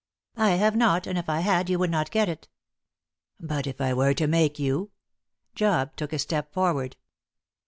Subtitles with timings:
[0.37, 2.49] "I have not; and if I had, you would not get it."
[3.39, 4.89] "But if I were to make you!"
[5.53, 6.97] Job took a step forward.